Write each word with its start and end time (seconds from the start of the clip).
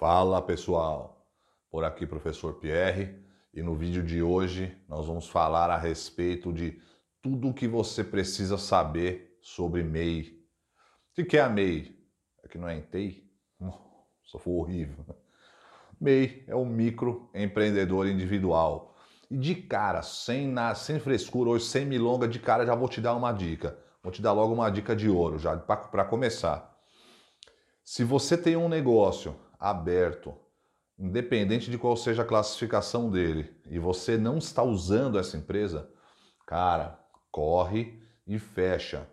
Fala 0.00 0.40
pessoal, 0.40 1.30
por 1.70 1.84
aqui 1.84 2.06
professor 2.06 2.54
Pierre 2.54 3.22
e 3.52 3.62
no 3.62 3.74
vídeo 3.74 4.02
de 4.02 4.22
hoje 4.22 4.74
nós 4.88 5.06
vamos 5.06 5.28
falar 5.28 5.68
a 5.68 5.76
respeito 5.76 6.54
de 6.54 6.80
tudo 7.20 7.50
o 7.50 7.52
que 7.52 7.68
você 7.68 8.02
precisa 8.02 8.56
saber 8.56 9.36
sobre 9.42 9.84
MEI. 9.84 10.42
O 11.18 11.22
que 11.26 11.36
é 11.36 11.42
a 11.42 11.50
MEI? 11.50 12.02
É 12.42 12.48
que 12.48 12.56
não 12.56 12.66
é 12.66 12.78
ENTEI? 12.78 13.30
Só 14.24 14.38
foi 14.38 14.54
horrível. 14.54 15.04
MEI 16.00 16.44
é 16.48 16.54
o 16.54 16.64
microempreendedor 16.64 18.06
individual. 18.06 18.96
E 19.30 19.36
de 19.36 19.54
cara, 19.54 20.00
sem, 20.00 20.48
na, 20.48 20.74
sem 20.74 20.98
frescura, 20.98 21.50
hoje 21.50 21.66
sem 21.66 21.84
milonga, 21.84 22.26
de 22.26 22.38
cara 22.38 22.64
já 22.64 22.74
vou 22.74 22.88
te 22.88 23.02
dar 23.02 23.14
uma 23.14 23.32
dica. 23.32 23.78
Vou 24.02 24.10
te 24.10 24.22
dar 24.22 24.32
logo 24.32 24.54
uma 24.54 24.70
dica 24.70 24.96
de 24.96 25.10
ouro, 25.10 25.38
já 25.38 25.54
para 25.58 26.06
começar. 26.06 26.74
Se 27.84 28.02
você 28.02 28.38
tem 28.38 28.56
um 28.56 28.66
negócio 28.66 29.36
aberto, 29.60 30.34
independente 30.98 31.70
de 31.70 31.76
qual 31.76 31.94
seja 31.96 32.22
a 32.22 32.26
classificação 32.26 33.10
dele, 33.10 33.54
e 33.66 33.78
você 33.78 34.16
não 34.16 34.38
está 34.38 34.62
usando 34.62 35.18
essa 35.18 35.36
empresa, 35.36 35.90
cara, 36.46 36.98
corre 37.30 38.02
e 38.26 38.38
fecha. 38.38 39.06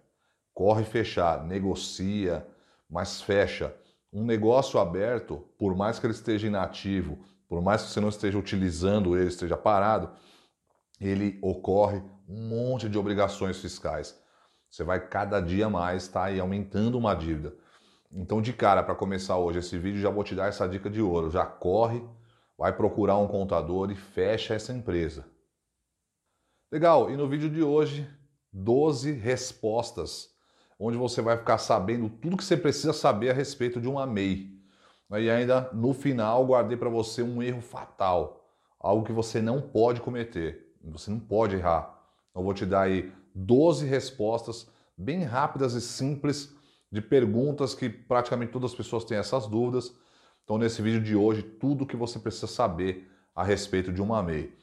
Corre 0.53 0.83
fechar, 0.83 1.43
negocia, 1.43 2.47
mas 2.89 3.21
fecha. 3.21 3.75
Um 4.11 4.23
negócio 4.23 4.79
aberto, 4.79 5.45
por 5.57 5.75
mais 5.75 5.99
que 5.99 6.05
ele 6.05 6.13
esteja 6.13 6.47
inativo, 6.47 7.19
por 7.47 7.61
mais 7.61 7.83
que 7.83 7.89
você 7.89 7.99
não 7.99 8.09
esteja 8.09 8.37
utilizando 8.37 9.15
ele, 9.17 9.27
esteja 9.27 9.55
parado, 9.55 10.09
ele 10.99 11.37
ocorre 11.41 12.01
um 12.27 12.47
monte 12.47 12.89
de 12.89 12.97
obrigações 12.97 13.59
fiscais. 13.59 14.19
Você 14.69 14.83
vai 14.83 14.99
cada 15.07 15.39
dia 15.39 15.69
mais 15.69 16.03
estar 16.03 16.33
tá 16.33 16.41
aumentando 16.41 16.97
uma 16.97 17.13
dívida. 17.13 17.53
Então, 18.11 18.41
de 18.41 18.53
cara, 18.53 18.81
para 18.81 18.95
começar 18.95 19.37
hoje 19.37 19.59
esse 19.59 19.77
vídeo, 19.77 20.01
já 20.01 20.09
vou 20.09 20.23
te 20.23 20.33
dar 20.33 20.47
essa 20.47 20.67
dica 20.67 20.89
de 20.89 21.01
ouro. 21.01 21.29
Já 21.29 21.45
corre, 21.45 22.03
vai 22.57 22.75
procurar 22.75 23.17
um 23.17 23.27
contador 23.27 23.91
e 23.91 23.95
fecha 23.95 24.53
essa 24.53 24.73
empresa. 24.73 25.25
Legal, 26.71 27.09
e 27.09 27.17
no 27.17 27.27
vídeo 27.27 27.49
de 27.49 27.61
hoje, 27.61 28.09
12 28.51 29.11
respostas, 29.11 30.29
onde 30.79 30.97
você 30.97 31.21
vai 31.21 31.37
ficar 31.37 31.57
sabendo 31.57 32.09
tudo 32.09 32.37
que 32.37 32.43
você 32.43 32.57
precisa 32.57 32.93
saber 32.93 33.29
a 33.29 33.33
respeito 33.33 33.79
de 33.79 33.87
uma 33.87 34.05
MEI. 34.05 34.57
E 35.11 35.29
ainda 35.29 35.69
no 35.73 35.93
final, 35.93 36.45
guardei 36.45 36.77
para 36.77 36.89
você 36.89 37.21
um 37.21 37.41
erro 37.41 37.61
fatal, 37.61 38.45
algo 38.79 39.05
que 39.05 39.13
você 39.13 39.41
não 39.41 39.61
pode 39.61 40.01
cometer, 40.01 40.75
você 40.83 41.09
não 41.09 41.19
pode 41.19 41.55
errar. 41.55 41.97
Eu 42.35 42.43
vou 42.43 42.53
te 42.53 42.65
dar 42.65 42.81
aí 42.81 43.13
12 43.33 43.85
respostas 43.85 44.67
bem 44.97 45.23
rápidas 45.23 45.73
e 45.73 45.81
simples 45.81 46.56
de 46.91 47.01
perguntas 47.01 47.73
que 47.73 47.89
praticamente 47.89 48.51
todas 48.51 48.71
as 48.71 48.77
pessoas 48.77 49.03
têm 49.03 49.17
essas 49.17 49.47
dúvidas. 49.47 49.93
Então, 50.43 50.57
nesse 50.57 50.81
vídeo 50.81 51.01
de 51.01 51.15
hoje, 51.15 51.43
tudo 51.43 51.85
que 51.85 51.95
você 51.95 52.19
precisa 52.19 52.47
saber 52.47 53.09
a 53.35 53.43
respeito 53.43 53.91
de 53.91 54.01
uma 54.01 54.23
MEI. 54.23 54.53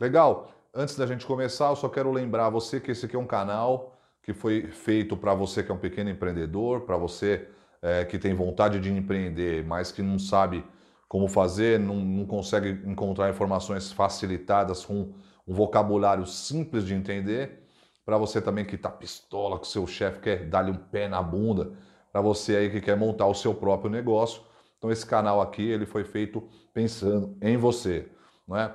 Legal? 0.00 0.50
Antes 0.74 0.96
da 0.96 1.06
gente 1.06 1.24
começar, 1.24 1.68
eu 1.68 1.76
só 1.76 1.88
quero 1.88 2.10
lembrar 2.10 2.50
você 2.50 2.80
que 2.80 2.90
esse 2.90 3.06
aqui 3.06 3.14
é 3.14 3.18
um 3.18 3.26
canal 3.26 3.96
que 4.22 4.32
foi 4.32 4.68
feito 4.68 5.16
para 5.16 5.34
você 5.34 5.62
que 5.62 5.70
é 5.70 5.74
um 5.74 5.78
pequeno 5.78 6.10
empreendedor, 6.10 6.80
para 6.80 6.96
você 6.96 7.46
é, 7.82 8.04
que 8.04 8.18
tem 8.18 8.34
vontade 8.34 8.80
de 8.80 8.90
empreender, 8.90 9.64
mas 9.64 9.92
que 9.92 10.02
não 10.02 10.18
sabe 10.18 10.64
como 11.06 11.28
fazer, 11.28 11.78
não, 11.78 11.96
não 11.96 12.24
consegue 12.24 12.70
encontrar 12.90 13.30
informações 13.30 13.92
facilitadas 13.92 14.84
com 14.84 15.12
um 15.46 15.54
vocabulário 15.54 16.26
simples 16.26 16.84
de 16.84 16.94
entender 16.94 17.63
para 18.04 18.18
você 18.18 18.40
também 18.40 18.64
que 18.64 18.74
está 18.74 18.90
pistola 18.90 19.58
com 19.58 19.64
seu 19.64 19.86
chefe, 19.86 20.20
quer 20.20 20.48
dar-lhe 20.48 20.70
um 20.70 20.76
pé 20.76 21.08
na 21.08 21.22
bunda, 21.22 21.72
para 22.12 22.20
você 22.20 22.56
aí 22.56 22.70
que 22.70 22.80
quer 22.80 22.96
montar 22.96 23.26
o 23.26 23.34
seu 23.34 23.54
próprio 23.54 23.90
negócio. 23.90 24.42
Então 24.78 24.90
esse 24.90 25.04
canal 25.04 25.40
aqui 25.40 25.62
ele 25.62 25.86
foi 25.86 26.04
feito 26.04 26.46
pensando 26.72 27.36
em 27.40 27.56
você, 27.56 28.08
não 28.46 28.56
é? 28.56 28.72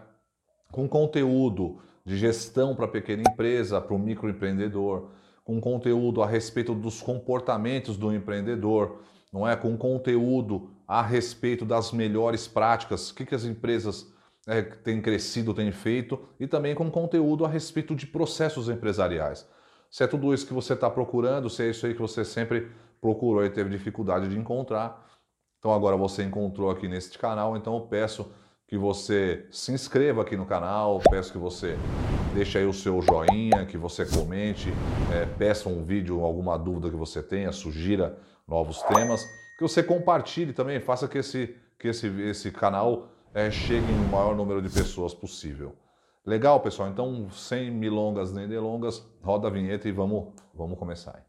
Com 0.72 0.88
conteúdo 0.88 1.80
de 2.06 2.18
gestão 2.18 2.76
para 2.76 2.88
pequena 2.88 3.24
empresa, 3.28 3.80
para 3.80 3.94
o 3.94 4.00
microempreendedor, 4.00 5.12
com 5.44 5.62
conteúdo 5.62 6.22
a 6.24 6.28
respeito 6.28 6.74
dos 6.74 7.02
comportamentos 7.02 7.98
do 7.98 8.14
empreendedor, 8.14 9.02
não 9.32 9.48
é? 9.48 9.56
Com 9.56 9.78
conteúdo 9.78 10.72
a 10.88 11.02
respeito 11.02 11.66
das 11.66 11.92
melhores 11.92 12.48
práticas, 12.48 13.12
o 13.12 13.16
que, 13.16 13.26
que 13.26 13.36
as 13.36 13.44
empresas 13.44 14.12
é, 14.50 14.64
tem 14.64 15.00
crescido, 15.00 15.54
tem 15.54 15.72
feito, 15.72 16.20
e 16.40 16.48
também 16.48 16.74
com 16.74 16.90
conteúdo 16.90 17.46
a 17.46 17.48
respeito 17.48 17.96
de 17.96 18.08
processos 18.08 18.68
empresariais. 18.68 19.48
Se 19.92 20.04
é 20.04 20.08
tudo 20.08 20.34
isso 20.34 20.48
que 20.48 20.54
você 20.54 20.74
está 20.74 20.90
procurando, 20.90 21.50
se 21.50 21.64
é 21.64 21.70
isso 21.70 21.86
aí 21.86 21.94
que 21.94 22.02
você 22.02 22.26
sempre 22.26 22.72
procurou 23.00 23.46
e 23.46 23.50
teve 23.50 23.70
dificuldade 23.70 24.28
de 24.28 24.38
encontrar, 24.38 25.08
então 25.60 25.72
agora 25.72 25.96
você 25.96 26.24
encontrou 26.24 26.72
aqui 26.72 26.88
neste 26.88 27.20
canal, 27.20 27.56
então 27.56 27.76
eu 27.76 27.82
peço 27.82 28.32
que 28.68 28.78
você 28.78 29.46
se 29.52 29.72
inscreva 29.72 30.24
aqui 30.24 30.36
no 30.36 30.46
canal, 30.46 31.00
peço 31.10 31.32
que 31.32 31.38
você 31.38 31.78
deixe 32.34 32.58
aí 32.58 32.66
o 32.66 32.74
seu 32.74 33.02
joinha, 33.02 33.66
que 33.66 33.78
você 33.78 34.06
comente, 34.06 34.70
é, 35.14 35.26
peça 35.26 35.70
um 35.70 35.84
vídeo, 35.84 36.24
alguma 36.24 36.58
dúvida 36.58 36.90
que 36.90 36.96
você 36.96 37.22
tenha, 37.22 37.52
sugira 37.52 38.18
novos 38.48 38.82
temas, 38.84 39.24
que 39.58 39.62
você 39.62 39.84
compartilhe 39.84 40.54
também, 40.54 40.80
faça 40.80 41.08
que 41.08 41.20
esse, 41.20 41.56
que 41.78 41.88
esse, 41.88 42.08
esse 42.22 42.52
canal 42.52 43.10
é, 43.34 43.52
chegue 43.52 43.92
no 43.92 44.08
maior 44.10 44.36
número 44.36 44.62
de 44.62 44.70
pessoas 44.70 45.14
possível. 45.14 45.76
Legal, 46.26 46.60
pessoal? 46.60 46.90
Então, 46.90 47.30
sem 47.32 47.72
milongas 47.72 48.32
nem 48.32 48.48
delongas, 48.48 49.06
roda 49.22 49.48
a 49.48 49.52
vinheta 49.52 49.88
e 49.88 49.92
vamos, 49.92 50.34
vamos 50.54 50.78
começar. 50.78 51.26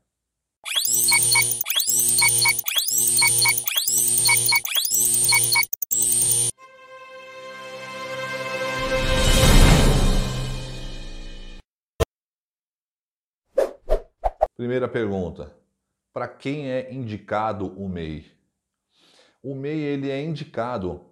Primeira 14.56 14.88
pergunta: 14.88 15.56
para 16.12 16.28
quem 16.28 16.70
é 16.70 16.92
indicado 16.92 17.66
o 17.80 17.88
MEI? 17.88 18.26
O 19.42 19.54
MEI 19.54 19.80
ele 19.80 20.10
é 20.10 20.22
indicado 20.22 21.09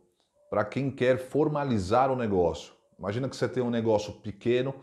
para 0.50 0.64
quem 0.64 0.90
quer 0.90 1.18
formalizar 1.18 2.10
o 2.10 2.16
negócio. 2.16 2.72
Imagina 2.98 3.28
que 3.28 3.36
você 3.36 3.48
tem 3.48 3.62
um 3.62 3.70
negócio 3.70 4.12
pequeno 4.14 4.74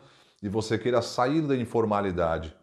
e 0.42 0.48
você 0.48 0.78
queira 0.78 1.02
sair 1.02 1.42
da 1.42 1.56
informalidade. 1.56 2.56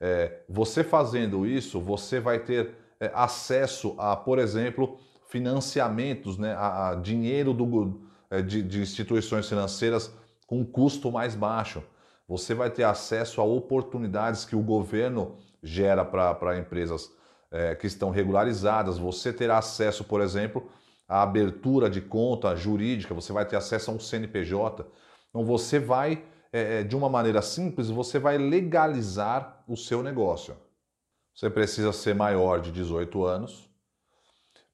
É, 0.00 0.42
você 0.48 0.84
fazendo 0.84 1.46
isso, 1.46 1.80
você 1.80 2.20
vai 2.20 2.38
ter 2.38 2.74
é, 3.00 3.10
acesso 3.14 3.94
a, 3.98 4.14
por 4.16 4.38
exemplo, 4.38 4.98
financiamentos, 5.28 6.36
né, 6.38 6.54
a, 6.54 6.90
a 6.90 6.94
dinheiro 6.94 7.52
do, 7.52 8.00
é, 8.30 8.42
de, 8.42 8.62
de 8.62 8.80
instituições 8.80 9.48
financeiras 9.48 10.12
com 10.46 10.64
custo 10.64 11.10
mais 11.10 11.34
baixo. 11.34 11.82
Você 12.28 12.54
vai 12.54 12.70
ter 12.70 12.84
acesso 12.84 13.40
a 13.40 13.44
oportunidades 13.44 14.44
que 14.44 14.56
o 14.56 14.62
governo 14.62 15.36
gera 15.62 16.04
para 16.04 16.58
empresas 16.58 17.10
é, 17.50 17.74
que 17.74 17.86
estão 17.86 18.10
regularizadas. 18.10 18.98
Você 18.98 19.32
terá 19.32 19.58
acesso, 19.58 20.04
por 20.04 20.20
exemplo, 20.20 20.68
a 21.08 21.22
abertura 21.22 21.88
de 21.88 22.02
conta 22.02 22.54
jurídica, 22.54 23.14
você 23.14 23.32
vai 23.32 23.46
ter 23.46 23.56
acesso 23.56 23.90
a 23.90 23.94
um 23.94 23.98
CNPJ. 23.98 24.86
Então 25.30 25.44
você 25.44 25.78
vai, 25.78 26.22
é, 26.52 26.80
é, 26.80 26.82
de 26.82 26.94
uma 26.94 27.08
maneira 27.08 27.40
simples, 27.40 27.88
você 27.88 28.18
vai 28.18 28.36
legalizar 28.36 29.64
o 29.66 29.76
seu 29.76 30.02
negócio. 30.02 30.54
Você 31.34 31.48
precisa 31.48 31.92
ser 31.92 32.14
maior 32.14 32.60
de 32.60 32.70
18 32.70 33.24
anos. 33.24 33.70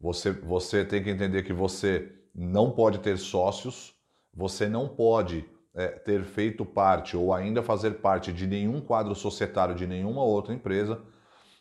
Você, 0.00 0.32
você 0.32 0.84
tem 0.84 1.02
que 1.02 1.10
entender 1.10 1.44
que 1.44 1.52
você 1.52 2.12
não 2.34 2.72
pode 2.72 2.98
ter 2.98 3.16
sócios, 3.16 3.94
você 4.34 4.68
não 4.68 4.88
pode 4.88 5.48
é, 5.72 5.88
ter 5.88 6.24
feito 6.24 6.64
parte 6.64 7.16
ou 7.16 7.32
ainda 7.32 7.62
fazer 7.62 7.92
parte 8.00 8.32
de 8.32 8.46
nenhum 8.46 8.80
quadro 8.80 9.14
societário 9.14 9.74
de 9.74 9.86
nenhuma 9.86 10.24
outra 10.24 10.52
empresa 10.52 11.00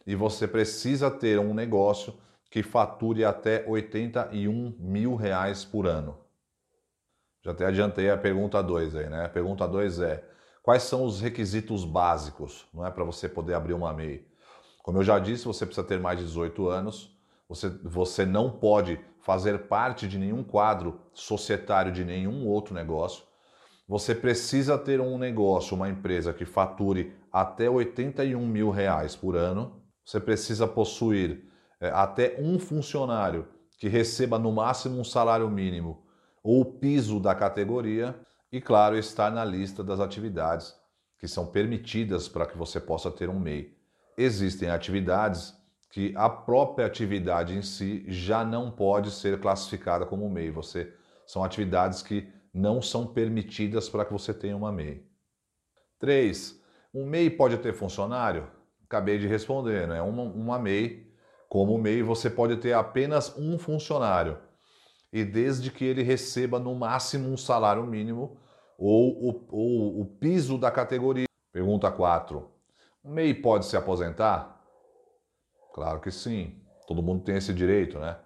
e 0.06 0.16
você 0.16 0.48
precisa 0.48 1.10
ter 1.10 1.40
um 1.40 1.54
negócio 1.54 2.14
que 2.53 2.62
fature 2.62 3.25
até 3.25 3.66
81 3.68 4.75
mil 4.78 5.16
reais 5.16 5.66
por 5.66 5.88
ano. 5.88 6.19
Já 7.44 7.50
até 7.50 7.66
adiantei 7.66 8.12
a 8.12 8.16
pergunta 8.16 8.62
2 8.62 8.95
aí, 8.95 9.10
né? 9.10 9.25
A 9.25 9.30
pergunta 9.30 9.68
2 9.68 10.00
é: 10.01 10.24
quais 10.62 10.83
são 10.83 11.04
os 11.04 11.19
requisitos 11.19 11.83
básicos, 11.83 12.68
não 12.72 12.86
é, 12.86 12.92
para 12.92 13.04
você 13.04 13.28
poder 13.28 13.56
abrir 13.56 13.74
uma 13.74 13.92
MEI? 13.92 14.28
Como 14.83 15.00
eu 15.00 15.04
já 15.04 15.18
disse, 15.18 15.45
você 15.45 15.66
precisa 15.66 15.88
ter 15.88 16.00
mais 16.00 16.19
de 16.19 16.25
18 16.25 16.68
anos, 16.69 17.18
você, 17.50 17.69
você 17.83 18.24
não 18.24 18.51
pode 18.51 19.00
fazer 19.24 19.68
parte 19.68 20.07
de 20.07 20.19
nenhum 20.19 20.44
quadro 20.44 21.01
societário 21.12 21.92
de 21.92 22.06
nenhum 22.06 22.48
outro 22.48 22.75
negócio. 22.75 23.24
Você 23.88 24.13
precisa 24.13 24.78
ter 24.78 25.01
um 25.01 25.18
negócio, 25.18 25.75
uma 25.75 25.89
empresa 25.89 26.31
que 26.31 26.45
fature 26.45 27.16
até 27.31 27.68
81 27.68 28.45
mil 28.45 28.69
reais 28.69 29.16
por 29.16 29.36
ano. 29.36 29.81
Você 30.06 30.19
precisa 30.19 30.68
possuir 30.68 31.51
até 31.89 32.38
um 32.39 32.59
funcionário 32.59 33.47
que 33.77 33.88
receba 33.88 34.39
no 34.39 34.51
máximo 34.51 35.00
um 35.00 35.03
salário 35.03 35.50
mínimo 35.50 36.03
ou 36.44 36.63
piso 36.63 37.19
da 37.19 37.33
categoria 37.33 38.15
e, 38.51 38.62
claro, 38.62 38.97
estar 38.97 39.31
na 39.31 39.44
lista 39.44 39.83
das 39.83 40.00
atividades 40.00 40.75
que 41.18 41.27
são 41.27 41.45
permitidas 41.45 42.27
para 42.27 42.45
que 42.45 42.57
você 42.57 42.80
possa 42.80 43.09
ter 43.09 43.30
um 43.30 43.39
MEI. 43.39 43.75
Existem 44.18 44.69
atividades 44.69 45.53
que 45.89 46.13
a 46.15 46.30
própria 46.30 46.85
atividade 46.85 47.56
em 47.56 47.62
si 47.62 48.03
já 48.07 48.44
não 48.44 48.69
pode 48.69 49.09
ser 49.12 49.39
classificada 49.39 50.06
como 50.06 50.30
MEI. 50.30 50.51
Você 50.51 50.94
são 51.25 51.44
atividades 51.44 52.01
que 52.01 52.27
não 52.53 52.81
são 52.81 53.07
permitidas 53.07 53.89
para 53.89 54.06
que 54.06 54.12
você 54.12 54.33
tenha 54.33 54.56
uma 54.56 54.71
MEI. 54.71 55.06
3. 56.00 56.62
Um 56.94 57.06
MEI 57.06 57.30
pode 57.30 57.57
ter 57.57 57.74
funcionário? 57.74 58.47
Acabei 58.85 59.18
de 59.18 59.25
responder, 59.25 59.88
né? 59.88 60.01
Uma, 60.01 60.24
uma 60.24 60.59
MEI, 60.59 61.03
como 61.54 61.78
MEI, 61.78 62.02
você 62.02 62.32
pode 62.32 62.58
ter 62.58 62.74
apenas 62.74 63.38
um 63.38 63.60
funcionário. 63.60 64.40
E 65.12 65.24
desde 65.24 65.70
que 65.70 65.86
ele 65.86 66.02
receba 66.02 66.58
no 66.58 66.74
máximo 66.74 67.30
um 67.30 67.38
salário 67.38 67.86
mínimo 67.86 68.40
ou 68.76 69.30
o, 69.30 69.48
ou 69.52 70.02
o 70.02 70.06
piso 70.20 70.58
da 70.58 70.72
categoria. 70.72 71.28
Pergunta 71.52 71.92
4. 71.92 72.50
Um 73.06 73.14
MEI 73.14 73.36
pode 73.36 73.68
se 73.68 73.78
aposentar? 73.78 74.66
Claro 75.76 76.00
que 76.00 76.10
sim. 76.10 76.60
Todo 76.88 77.04
mundo 77.04 77.24
tem 77.24 77.36
esse 77.36 77.54
direito, 77.54 78.00
né? 78.00 78.18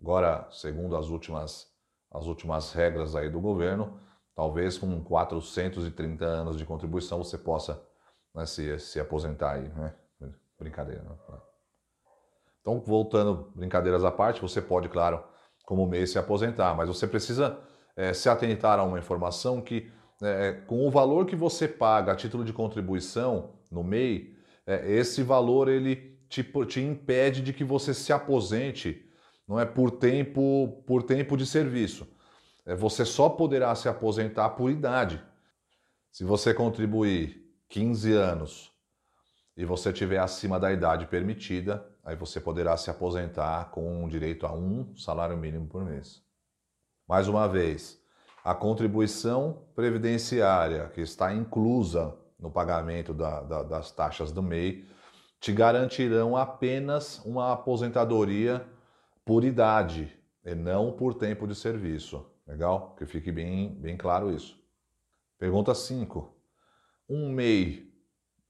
Agora, 0.00 0.48
segundo 0.50 0.96
as 0.96 1.10
últimas 1.10 1.70
as 2.10 2.24
últimas 2.24 2.72
regras 2.72 3.14
aí 3.14 3.28
do 3.28 3.42
governo, 3.42 4.00
talvez 4.34 4.78
com 4.78 5.04
430 5.04 6.24
anos 6.24 6.56
de 6.56 6.64
contribuição 6.64 7.22
você 7.22 7.36
possa 7.36 7.78
né, 8.34 8.46
se, 8.46 8.78
se 8.78 8.98
aposentar 8.98 9.56
aí, 9.56 9.68
né? 9.68 9.94
Brincadeira, 10.58 11.02
né? 11.02 11.49
Então, 12.60 12.80
voltando, 12.80 13.50
brincadeiras 13.54 14.04
à 14.04 14.10
parte, 14.10 14.40
você 14.40 14.60
pode, 14.60 14.88
claro, 14.88 15.22
como 15.64 15.86
MEI 15.86 16.06
se 16.06 16.18
aposentar, 16.18 16.74
mas 16.74 16.88
você 16.88 17.06
precisa 17.06 17.58
é, 17.96 18.12
se 18.12 18.28
atentar 18.28 18.78
a 18.78 18.84
uma 18.84 18.98
informação 18.98 19.60
que, 19.60 19.90
é, 20.22 20.52
com 20.66 20.86
o 20.86 20.90
valor 20.90 21.26
que 21.26 21.36
você 21.36 21.66
paga 21.66 22.12
a 22.12 22.16
título 22.16 22.44
de 22.44 22.52
contribuição 22.52 23.54
no 23.70 23.82
MEI, 23.82 24.34
é, 24.66 24.92
esse 24.92 25.22
valor 25.22 25.68
ele 25.68 26.18
te, 26.28 26.42
te 26.42 26.80
impede 26.80 27.42
de 27.42 27.52
que 27.52 27.64
você 27.64 27.92
se 27.92 28.12
aposente 28.12 29.06
não 29.46 29.58
é 29.58 29.64
por 29.64 29.90
tempo, 29.90 30.84
por 30.86 31.02
tempo 31.02 31.36
de 31.36 31.44
serviço. 31.44 32.06
É, 32.64 32.74
você 32.74 33.04
só 33.04 33.28
poderá 33.28 33.74
se 33.74 33.88
aposentar 33.88 34.50
por 34.50 34.70
idade. 34.70 35.20
Se 36.12 36.22
você 36.22 36.54
contribuir 36.54 37.44
15 37.68 38.12
anos 38.12 38.70
e 39.56 39.64
você 39.64 39.92
tiver 39.92 40.18
acima 40.18 40.60
da 40.60 40.72
idade 40.72 41.06
permitida, 41.06 41.84
aí 42.04 42.16
você 42.16 42.40
poderá 42.40 42.76
se 42.76 42.90
aposentar 42.90 43.70
com 43.70 44.08
direito 44.08 44.46
a 44.46 44.52
um 44.52 44.94
salário 44.96 45.36
mínimo 45.36 45.66
por 45.66 45.84
mês. 45.84 46.22
Mais 47.06 47.28
uma 47.28 47.48
vez, 47.48 48.00
a 48.44 48.54
contribuição 48.54 49.64
previdenciária 49.74 50.88
que 50.88 51.00
está 51.00 51.34
inclusa 51.34 52.16
no 52.38 52.50
pagamento 52.50 53.12
da, 53.12 53.42
da, 53.42 53.62
das 53.62 53.90
taxas 53.90 54.32
do 54.32 54.42
MEI 54.42 54.86
te 55.40 55.52
garantirão 55.52 56.36
apenas 56.36 57.18
uma 57.24 57.52
aposentadoria 57.52 58.66
por 59.24 59.44
idade 59.44 60.16
e 60.44 60.54
não 60.54 60.92
por 60.92 61.14
tempo 61.14 61.46
de 61.46 61.54
serviço. 61.54 62.26
Legal? 62.46 62.94
Que 62.96 63.06
fique 63.06 63.30
bem, 63.30 63.74
bem 63.74 63.96
claro 63.96 64.30
isso. 64.30 64.58
Pergunta 65.38 65.74
5. 65.74 66.34
Um 67.08 67.30
MEI, 67.30 67.89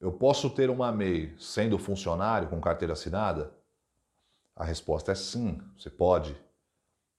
eu 0.00 0.10
posso 0.10 0.48
ter 0.48 0.70
uma 0.70 0.90
MEI 0.90 1.34
sendo 1.38 1.78
funcionário 1.78 2.48
com 2.48 2.60
carteira 2.60 2.94
assinada? 2.94 3.52
A 4.56 4.64
resposta 4.64 5.12
é 5.12 5.14
sim, 5.14 5.60
você 5.76 5.90
pode. 5.90 6.34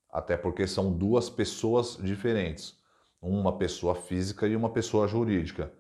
Até 0.10 0.36
porque 0.36 0.66
são 0.66 0.92
duas 0.92 1.30
pessoas 1.30 1.98
diferentes, 2.02 2.76
uma 3.22 3.58
pessoa 3.58 3.94
física 3.94 4.48
e 4.48 4.56
uma 4.56 4.72
pessoa 4.72 5.08
jurídica. 5.08 5.72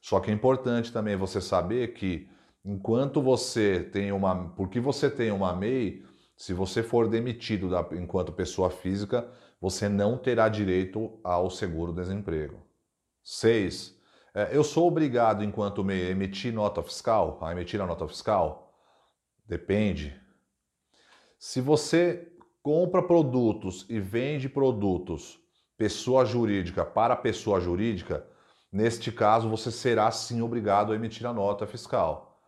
Só 0.00 0.20
que 0.20 0.30
é 0.30 0.34
importante 0.34 0.92
também 0.92 1.16
você 1.16 1.40
saber 1.40 1.92
que 1.92 2.28
enquanto 2.64 3.20
você 3.20 3.82
tem 3.82 4.10
uma, 4.10 4.48
porque 4.50 4.80
você 4.80 5.10
tem 5.10 5.30
uma 5.30 5.54
MEI, 5.54 6.04
se 6.36 6.54
você 6.54 6.82
for 6.82 7.08
demitido 7.08 7.68
da, 7.68 7.86
enquanto 7.92 8.32
pessoa 8.32 8.70
física, 8.70 9.28
você 9.60 9.88
não 9.88 10.16
terá 10.16 10.48
direito 10.48 11.18
ao 11.22 11.50
seguro-desemprego. 11.50 12.62
6. 13.22 13.97
É, 14.38 14.50
eu 14.52 14.62
sou 14.62 14.86
obrigado, 14.86 15.42
enquanto 15.42 15.82
me 15.82 16.00
emitir 16.00 16.54
nota 16.54 16.80
fiscal, 16.80 17.40
a 17.42 17.50
emitir 17.50 17.80
a 17.80 17.86
nota 17.88 18.06
fiscal? 18.06 18.72
Depende. 19.44 20.16
Se 21.36 21.60
você 21.60 22.30
compra 22.62 23.02
produtos 23.02 23.84
e 23.88 23.98
vende 23.98 24.48
produtos 24.48 25.40
pessoa 25.76 26.24
jurídica 26.24 26.84
para 26.84 27.16
pessoa 27.16 27.58
jurídica, 27.58 28.24
neste 28.70 29.10
caso 29.10 29.48
você 29.48 29.72
será 29.72 30.08
sim 30.12 30.40
obrigado 30.40 30.92
a 30.92 30.94
emitir 30.94 31.26
a 31.26 31.32
nota 31.32 31.66
fiscal. 31.66 32.40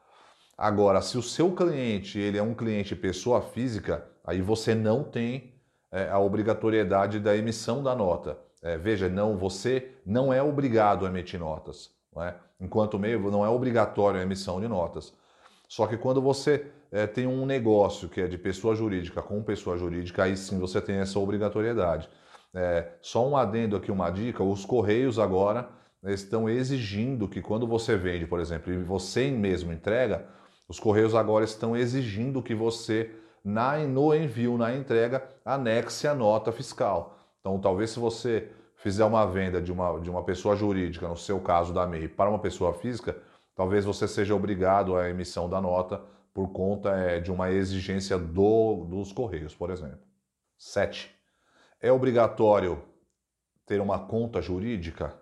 Agora, 0.57 1.03
se 1.03 1.19
o 1.19 1.23
seu 1.23 1.53
cliente 1.57 2.21
ele 2.21 2.39
é 2.39 2.43
um 2.43 2.55
cliente 2.55 2.95
pessoa 2.95 3.43
física, 3.43 4.09
aí 4.25 4.41
você 4.41 4.77
não 4.77 5.03
tem 5.03 5.61
é, 5.91 6.09
a 6.09 6.21
obrigatoriedade 6.21 7.19
da 7.19 7.37
emissão 7.37 7.83
da 7.83 7.97
nota. 7.97 8.39
É, 8.63 8.77
veja, 8.77 9.09
não, 9.09 9.37
você 9.37 9.93
não 10.05 10.33
é 10.33 10.43
obrigado 10.43 11.07
a 11.07 11.09
emitir 11.09 11.41
notas. 11.41 11.91
Não 12.15 12.23
é? 12.23 12.35
Enquanto 12.61 12.99
meio, 12.99 13.31
não 13.31 13.45
é 13.45 13.49
obrigatório 13.49 14.21
a 14.21 14.23
emissão 14.23 14.61
de 14.61 14.69
notas. 14.69 15.15
Só 15.69 15.87
que 15.87 15.97
quando 15.97 16.21
você 16.21 16.67
é, 16.91 17.07
tem 17.07 17.27
um 17.27 17.47
negócio 17.47 18.09
que 18.09 18.21
é 18.21 18.27
de 18.27 18.37
pessoa 18.37 18.75
jurídica 18.75 19.23
com 19.23 19.43
pessoa 19.43 19.79
jurídica, 19.79 20.25
aí 20.25 20.37
sim 20.37 20.59
você 20.59 20.81
tem 20.81 20.97
essa 20.97 21.19
obrigatoriedade. 21.19 22.09
É, 22.53 22.89
só 23.01 23.27
um 23.27 23.37
adendo 23.37 23.77
aqui, 23.77 23.93
uma 23.93 24.11
dica: 24.11 24.43
os 24.43 24.65
Correios 24.65 25.19
agora 25.19 25.69
estão 26.05 26.49
exigindo 26.49 27.29
que 27.29 27.41
quando 27.41 27.67
você 27.67 27.97
vende, 27.97 28.27
por 28.27 28.41
exemplo, 28.41 28.73
e 28.73 28.83
você 28.83 29.31
mesmo 29.31 29.73
entrega, 29.73 30.27
os 30.69 30.81
Correios 30.81 31.15
agora 31.15 31.45
estão 31.45 31.77
exigindo 31.77 32.43
que 32.43 32.55
você, 32.55 33.11
na, 33.45 33.79
no 33.79 34.15
envio, 34.15 34.59
na 34.59 34.75
entrega, 34.75 35.23
anexe 35.45 36.09
a 36.09 36.15
nota 36.15 36.51
fiscal. 36.51 37.20
Então, 37.41 37.59
talvez 37.59 37.91
se 37.91 37.99
você 37.99 38.51
fizer 38.77 39.05
uma 39.05 39.27
venda 39.27 39.61
de 39.61 39.73
uma, 39.73 39.99
de 40.01 40.11
uma 40.11 40.23
pessoa 40.23 40.57
jurídica, 40.57 41.09
no 41.09 41.17
seu 41.17 41.41
caso 41.41 41.73
da 41.73 41.87
MEI, 41.87 42.09
para 42.09 42.31
uma 42.31 42.39
pessoa 42.39 42.73
física, 42.75 43.17
talvez 43.55 43.85
você 43.85 44.07
seja 44.07 44.35
obrigado 44.35 44.97
à 44.97 45.09
emissão 45.09 45.49
da 45.49 45.61
nota 45.61 46.03
por 46.33 46.49
conta 46.53 46.91
é, 46.91 47.21
de 47.21 47.31
uma 47.31 47.51
exigência 47.51 48.19
do, 48.19 48.85
dos 48.85 49.13
Correios, 49.13 49.55
por 49.55 49.71
exemplo. 49.71 50.01
7. 50.57 51.15
É 51.81 51.91
obrigatório 51.91 52.83
ter 53.67 53.81
uma 53.81 53.99
conta 53.99 54.41
jurídica? 54.41 55.15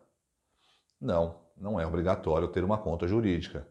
Não, 1.01 1.41
não 1.57 1.81
é 1.81 1.87
obrigatório 1.87 2.49
ter 2.49 2.65
uma 2.65 2.79
conta 2.79 3.07
jurídica. 3.07 3.67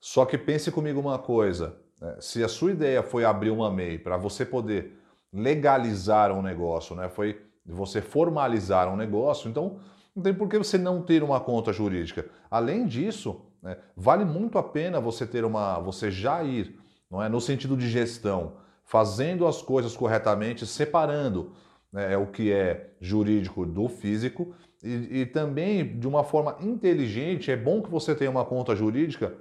Só 0.00 0.24
que 0.24 0.36
pense 0.36 0.70
comigo 0.70 1.00
uma 1.00 1.18
coisa: 1.18 1.76
né? 2.00 2.16
se 2.20 2.42
a 2.44 2.48
sua 2.48 2.72
ideia 2.72 3.02
foi 3.02 3.24
abrir 3.24 3.50
uma 3.50 3.70
MEI 3.70 3.98
para 3.98 4.16
você 4.16 4.44
poder 4.44 4.96
legalizar 5.36 6.32
um 6.32 6.40
negócio, 6.40 6.96
né? 6.96 7.08
foi 7.08 7.42
você 7.64 8.00
formalizar 8.00 8.88
um 8.88 8.96
negócio, 8.96 9.50
então 9.50 9.78
não 10.14 10.22
tem 10.22 10.32
por 10.32 10.48
que 10.48 10.56
você 10.56 10.78
não 10.78 11.02
ter 11.02 11.22
uma 11.22 11.38
conta 11.38 11.72
jurídica. 11.72 12.26
Além 12.50 12.86
disso, 12.86 13.42
né, 13.62 13.76
vale 13.94 14.24
muito 14.24 14.56
a 14.56 14.62
pena 14.62 14.98
você 14.98 15.26
ter 15.26 15.44
uma, 15.44 15.78
você 15.78 16.10
já 16.10 16.42
ir, 16.42 16.78
não 17.10 17.22
é, 17.22 17.28
no 17.28 17.40
sentido 17.40 17.76
de 17.76 17.88
gestão, 17.88 18.54
fazendo 18.82 19.46
as 19.46 19.60
coisas 19.60 19.94
corretamente, 19.94 20.66
separando 20.66 21.52
né, 21.92 22.14
é 22.14 22.16
o 22.16 22.26
que 22.26 22.50
é 22.50 22.92
jurídico 23.00 23.66
do 23.66 23.88
físico 23.88 24.54
e, 24.82 25.20
e 25.20 25.26
também 25.26 25.98
de 25.98 26.08
uma 26.08 26.24
forma 26.24 26.56
inteligente. 26.60 27.50
É 27.50 27.56
bom 27.56 27.82
que 27.82 27.90
você 27.90 28.14
tenha 28.14 28.30
uma 28.30 28.44
conta 28.44 28.74
jurídica 28.74 29.34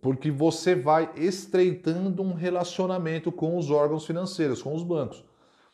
porque 0.00 0.30
você 0.30 0.74
vai 0.74 1.10
estreitando 1.16 2.22
um 2.22 2.32
relacionamento 2.32 3.30
com 3.30 3.56
os 3.56 3.70
órgãos 3.70 4.06
financeiros, 4.06 4.62
com 4.62 4.74
os 4.74 4.82
bancos. 4.82 5.24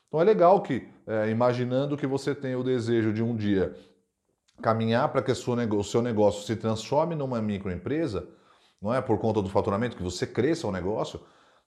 Então 0.09 0.21
é 0.21 0.25
legal 0.25 0.63
que, 0.63 0.89
é, 1.07 1.31
imaginando 1.31 1.97
que 1.97 2.07
você 2.07 2.35
tem 2.35 2.57
o 2.57 2.65
desejo 2.65 3.13
de 3.13 3.23
um 3.23 3.37
dia 3.37 3.75
caminhar 4.61 5.09
para 5.11 5.23
que 5.23 5.31
o 5.31 5.85
seu 5.85 6.03
negócio 6.03 6.43
se 6.45 6.57
transforme 6.57 7.15
numa 7.15 7.41
microempresa, 7.41 8.29
não 8.83 8.93
é 8.93 9.01
por 9.01 9.19
conta 9.19 9.41
do 9.41 9.49
faturamento, 9.49 9.97
que 9.97 10.03
você 10.03 10.27
cresça 10.27 10.67
o 10.67 10.73
negócio, 10.73 11.21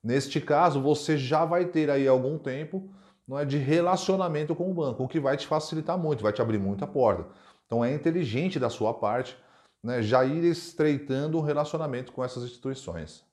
neste 0.04 0.42
caso 0.42 0.82
você 0.82 1.18
já 1.18 1.46
vai 1.46 1.66
ter 1.66 1.90
aí 1.90 2.08
algum 2.08 2.38
tempo 2.38 2.90
não 3.28 3.40
é, 3.40 3.46
de 3.46 3.58
relacionamento 3.58 4.54
com 4.54 4.70
o 4.70 4.74
banco, 4.74 5.04
o 5.04 5.08
que 5.08 5.20
vai 5.20 5.38
te 5.38 5.48
facilitar 5.48 5.98
muito, 5.98 6.24
vai 6.24 6.34
te 6.34 6.42
abrir 6.42 6.58
muita 6.58 6.86
porta. 6.86 7.28
Então 7.66 7.86
é 7.86 7.94
inteligente 7.94 8.60
da 8.60 8.70
sua 8.70 8.94
parte 8.94 9.38
né, 9.84 10.02
já 10.02 10.24
ir 10.24 10.44
estreitando 10.44 11.38
o 11.38 11.42
relacionamento 11.42 12.12
com 12.12 12.24
essas 12.24 12.44
instituições. 12.44 13.26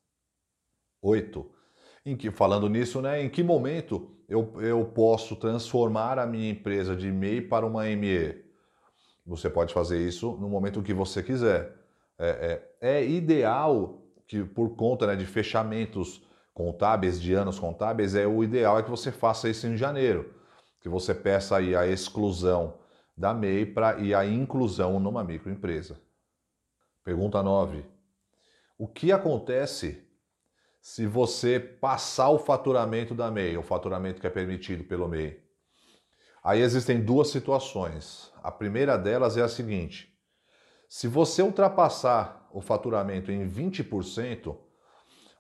Oito. 1.03 1.51
Em 2.05 2.17
que, 2.17 2.31
falando 2.31 2.69
nisso, 2.69 3.03
né, 3.03 3.23
em 3.23 3.29
que 3.29 3.43
momento 3.43 4.11
eu, 4.29 4.55
eu 4.61 4.85
posso 4.85 5.37
transformar 5.37 6.19
a 6.19 6.27
minha 6.27 6.51
empresa 6.51 6.97
de 6.97 7.11
MEI 7.11 7.43
para 7.43 7.67
uma 7.67 7.85
ME? 7.85 8.45
Você 9.27 9.51
pode 9.51 9.75
fazer 9.75 9.99
isso 9.99 10.33
no 10.41 10.49
momento 10.49 10.83
que 10.83 10.95
você 10.95 11.23
quiser. 11.23 11.77
É, 12.19 12.63
é, 12.81 12.99
é 12.99 13.07
ideal 13.07 14.03
que, 14.27 14.43
por 14.43 14.75
conta 14.75 15.07
né, 15.07 15.17
de 15.17 15.27
fechamentos 15.27 16.27
contábeis, 16.55 17.21
de 17.21 17.35
anos 17.35 17.59
contábeis, 17.59 18.15
é 18.15 18.27
o 18.27 18.43
ideal 18.43 18.79
é 18.79 18.83
que 18.83 18.91
você 18.91 19.13
faça 19.13 19.49
isso 19.49 19.67
em 19.67 19.77
janeiro, 19.77 20.35
que 20.81 20.89
você 20.89 21.15
peça 21.15 21.57
aí 21.57 21.77
a 21.77 21.87
exclusão 21.87 22.75
da 23.17 23.35
MEI 23.35 23.67
pra, 23.67 23.99
e 23.99 24.15
a 24.15 24.25
inclusão 24.25 24.99
numa 24.99 25.23
microempresa. 25.23 26.01
Pergunta 27.09 27.43
9. 27.43 27.87
O 28.77 28.87
que 28.87 29.11
acontece 29.11 30.07
se 30.79 31.07
você 31.07 31.59
passar 31.59 32.29
o 32.29 32.39
faturamento 32.39 33.15
da 33.15 33.31
MEI, 33.31 33.57
o 33.57 33.63
faturamento 33.63 34.21
que 34.21 34.27
é 34.27 34.31
permitido 34.31 34.85
pelo 34.85 35.09
MEI. 35.09 35.43
Aí 36.45 36.61
existem 36.61 37.03
duas 37.03 37.29
situações. 37.31 38.31
A 38.43 38.53
primeira 38.53 38.99
delas 38.99 39.39
é 39.39 39.43
a 39.43 39.49
seguinte: 39.49 40.15
se 40.87 41.09
você 41.09 41.41
ultrapassar 41.41 42.47
o 42.53 42.61
faturamento 42.61 43.33
em 43.33 43.49
20%, 43.49 44.55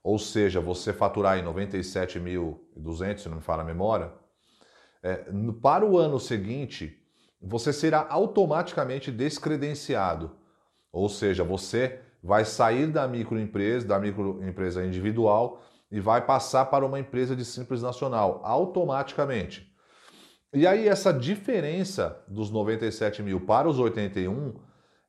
ou 0.02 0.18
seja, 0.18 0.62
você 0.62 0.94
faturar 0.94 1.36
em 1.36 1.44
97.200, 1.44 3.18
se 3.18 3.28
não 3.28 3.36
me 3.36 3.42
fala 3.42 3.60
a 3.60 3.66
memória, 3.66 4.10
é, 5.02 5.22
para 5.60 5.84
o 5.84 5.98
ano 5.98 6.18
seguinte, 6.18 6.98
você 7.38 7.74
será 7.74 8.06
automaticamente 8.08 9.12
descredenciado. 9.12 10.38
Ou 10.92 11.08
seja, 11.08 11.44
você 11.44 12.00
vai 12.22 12.44
sair 12.44 12.86
da 12.86 13.06
microempresa, 13.06 13.86
da 13.86 13.98
microempresa 13.98 14.84
individual 14.84 15.62
e 15.90 16.00
vai 16.00 16.24
passar 16.24 16.66
para 16.66 16.84
uma 16.84 16.98
empresa 16.98 17.34
de 17.34 17.44
simples 17.44 17.82
nacional, 17.82 18.40
automaticamente. 18.44 19.72
E 20.52 20.66
aí, 20.66 20.88
essa 20.88 21.12
diferença 21.12 22.22
dos 22.26 22.50
97 22.50 23.22
mil 23.22 23.40
para 23.40 23.68
os 23.68 23.78
81, 23.78 24.54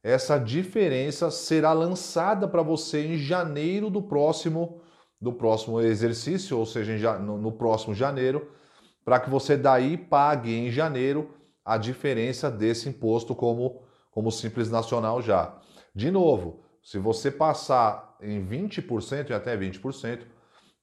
essa 0.04 0.38
diferença 0.38 1.32
será 1.32 1.74
lançada 1.74 2.48
para 2.48 2.62
você 2.62 3.06
em 3.06 3.18
janeiro 3.18 3.90
do 3.90 4.02
próximo, 4.02 4.82
do 5.20 5.34
próximo 5.34 5.82
exercício, 5.82 6.58
ou 6.58 6.66
seja, 6.66 7.18
no, 7.20 7.52
próximo 7.52 7.94
janeiro, 7.94 8.50
para 9.04 9.20
que 9.20 9.30
você 9.30 9.58
daí 9.58 9.98
pague 9.98 10.54
em 10.54 10.72
janeiro 10.72 11.34
a 11.64 11.78
diferença 11.78 12.50
desse 12.50 12.88
imposto 12.90 13.36
como, 13.36 13.82
como 14.12 14.32
simples 14.32 14.70
nacional 14.70 15.22
já. 15.22 15.58
De 15.94 16.12
novo, 16.12 16.64
se 16.84 16.98
você 16.98 17.32
passar 17.32 18.16
em 18.22 18.46
20% 18.46 19.30
e 19.30 19.34
até 19.34 19.58
20%, 19.58 20.26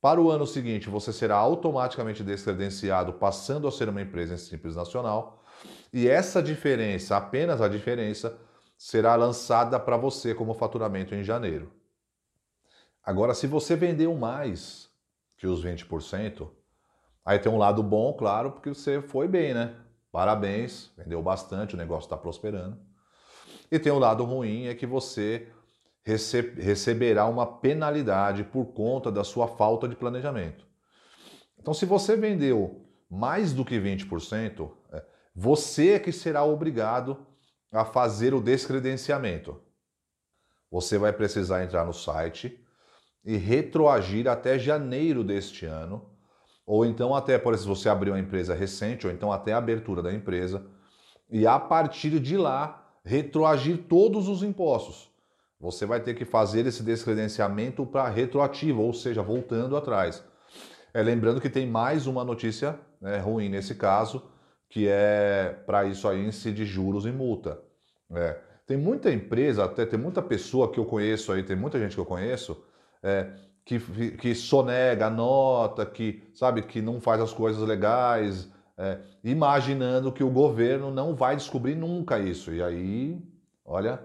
para 0.01 0.21
o 0.21 0.31
ano 0.31 0.47
seguinte 0.47 0.89
você 0.89 1.13
será 1.13 1.37
automaticamente 1.37 2.23
descredenciado, 2.23 3.15
passando 3.15 3.67
a 3.67 3.73
ser 3.73 3.89
uma 3.89 4.03
empresa 4.03 4.35
em 4.35 4.39
simples 4.39 4.77
nacional, 4.77 5.43
e 5.93 6.09
essa 6.09 6.43
diferença, 6.43 7.17
apenas 7.17 7.61
a 7.61 7.69
diferença, 7.69 8.39
será 8.77 9.15
lançada 9.17 9.81
para 9.81 9.97
você 9.97 10.35
como 10.35 10.55
faturamento 10.55 11.15
em 11.15 11.25
janeiro. 11.25 11.73
Agora, 13.03 13.35
se 13.35 13.47
você 13.47 13.75
vendeu 13.75 14.15
mais 14.15 14.91
que 15.37 15.47
os 15.47 15.65
20%, 15.65 16.51
aí 17.25 17.39
tem 17.39 17.51
um 17.51 17.59
lado 17.59 17.83
bom, 17.83 18.13
claro, 18.13 18.53
porque 18.53 18.69
você 18.69 19.01
foi 19.01 19.29
bem, 19.29 19.55
né? 19.55 19.77
Parabéns, 20.13 20.93
vendeu 20.97 21.23
bastante, 21.23 21.75
o 21.75 21.79
negócio 21.79 22.07
está 22.07 22.17
prosperando. 22.17 22.79
E 23.71 23.79
tem 23.79 23.93
o 23.93 23.97
um 23.97 23.99
lado 23.99 24.25
ruim, 24.25 24.67
é 24.67 24.75
que 24.75 24.87
você 24.87 25.49
receberá 26.05 27.27
uma 27.27 27.47
penalidade 27.47 28.45
por 28.45 28.67
conta 28.67 29.11
da 29.11 29.25
sua 29.25 29.49
falta 29.49 29.89
de 29.89 29.97
planejamento. 29.97 30.65
Então, 31.59 31.75
se 31.75 31.85
você 31.85 32.17
vendeu 32.17 32.87
mais 33.11 33.53
do 33.53 33.65
que 33.65 33.75
20%, 33.79 34.71
é, 34.93 35.05
você 35.35 35.91
é 35.95 35.99
que 35.99 36.13
será 36.13 36.45
obrigado 36.45 37.27
a 37.73 37.85
fazer 37.85 38.35
o 38.35 38.41
descredenciamento. 38.41 39.61
Você 40.71 40.97
vai 40.97 41.13
precisar 41.13 41.65
entrar 41.65 41.85
no 41.85 41.93
site 41.93 42.65
e 43.25 43.37
retroagir 43.37 44.29
até 44.29 44.59
janeiro 44.59 45.25
deste 45.25 45.67
ano, 45.67 46.09
ou 46.65 46.85
então 46.85 47.15
até, 47.15 47.37
por 47.39 47.53
exemplo, 47.53 47.75
se 47.75 47.83
você 47.83 47.89
abriu 47.89 48.13
uma 48.13 48.21
empresa 48.21 48.55
recente, 48.55 49.07
ou 49.07 49.13
então 49.13 49.33
até 49.33 49.53
a 49.53 49.59
abertura 49.59 50.03
da 50.03 50.13
empresa, 50.13 50.65
e 51.29 51.47
a 51.47 51.59
partir 51.59 52.21
de 52.21 52.37
lá 52.37 52.86
retroagir 53.07 53.85
todos 53.89 54.29
os 54.29 54.43
impostos 54.43 55.07
você 55.59 55.87
vai 55.87 56.01
ter 56.01 56.15
que 56.15 56.25
fazer 56.25 56.67
esse 56.67 56.83
descredenciamento 56.83 57.87
para 57.87 58.09
retroativo, 58.09 58.83
ou 58.83 58.93
seja, 58.93 59.23
voltando 59.23 59.77
atrás. 59.77 60.23
É, 60.93 61.03
lembrando 61.03 61.41
que 61.41 61.51
tem 61.51 61.67
mais 61.67 62.07
uma 62.07 62.25
notícia 62.25 62.79
né, 63.01 63.19
ruim 63.19 63.49
nesse 63.49 63.75
caso, 63.75 64.23
que 64.69 64.87
é 64.89 65.57
para 65.67 65.85
isso 65.85 66.09
aí 66.09 66.29
de 66.31 66.65
juros 66.65 67.07
e 67.07 67.13
multa. 67.13 67.61
É, 68.15 68.39
tem 68.67 68.77
muita 68.77 69.13
empresa, 69.13 69.65
até 69.65 69.87
tem 69.87 69.99
muita 69.99 70.21
pessoa 70.21 70.71
que 70.71 70.79
eu 70.79 70.85
conheço 70.85 71.33
aí, 71.33 71.43
tem 71.43 71.57
muita 71.57 71.79
gente 71.79 71.95
que 71.95 72.01
eu 72.01 72.07
conheço, 72.07 72.63
é, 73.03 73.31
que, 73.65 73.79
que 74.19 74.35
sonega 74.35 75.09
nota, 75.09 75.87
que 75.87 76.23
sabe 76.35 76.63
que 76.63 76.83
não 76.83 77.01
faz 77.01 77.21
as 77.21 77.33
coisas 77.33 77.67
legais, 77.67 78.51
é, 78.79 79.01
imaginando 79.25 80.13
que 80.13 80.23
o 80.23 80.31
governo 80.31 80.91
não 80.91 81.15
vai 81.15 81.37
descobrir 81.37 81.75
nunca 81.75 82.19
isso. 82.19 82.53
E 82.53 82.63
aí, 82.63 83.21
olha, 83.65 84.01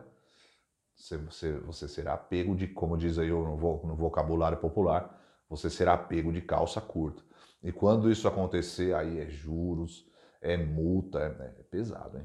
você, 0.95 1.17
você, 1.59 1.87
será 1.87 2.15
pego 2.15 2.55
de, 2.55 2.67
como 2.67 2.97
diz 2.97 3.17
aí 3.17 3.29
no 3.29 3.95
vocabulário 3.95 4.57
popular, 4.57 5.19
você 5.49 5.69
será 5.69 5.97
pego 5.97 6.31
de 6.31 6.41
calça 6.41 6.79
curta. 6.79 7.21
E 7.63 7.71
quando 7.71 8.09
isso 8.09 8.27
acontecer, 8.27 8.95
aí 8.95 9.19
é 9.19 9.29
juros, 9.29 10.05
é 10.41 10.57
multa, 10.57 11.19
é, 11.19 11.59
é 11.59 11.63
pesado, 11.63 12.17
hein? 12.17 12.23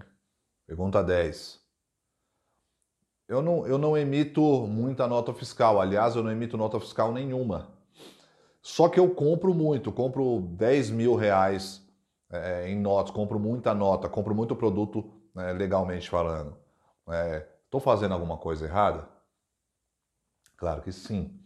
Pergunta 0.67 1.03
10. 1.03 1.61
Eu 3.29 3.43
não, 3.43 3.67
eu 3.67 3.77
não 3.77 3.97
emito 3.97 4.41
muita 4.67 5.07
nota 5.07 5.35
fiscal, 5.35 5.81
aliás, 5.81 6.15
eu 6.15 6.23
não 6.23 6.31
emito 6.31 6.57
nota 6.57 6.79
fiscal 6.79 7.13
nenhuma. 7.13 7.75
Só 8.63 8.89
que 8.89 8.99
eu 8.99 9.15
compro 9.15 9.53
muito, 9.53 9.93
compro 9.93 10.41
10 10.41 10.91
mil 10.91 11.15
reais 11.15 11.86
é, 12.45 12.71
em 12.71 12.81
notas, 12.81 13.13
compro 13.13 13.39
muita 13.39 13.75
nota, 13.75 14.09
compro 14.09 14.35
muito 14.35 14.55
produto 14.57 15.11
né, 15.35 15.53
legalmente 15.53 16.09
falando. 16.09 16.57
É, 17.09 17.47
Estou 17.67 17.81
fazendo 17.81 18.15
alguma 18.15 18.39
coisa 18.39 18.65
errada? 18.65 19.09
Claro 20.57 20.83
que 20.83 20.93
sim. 20.93 21.39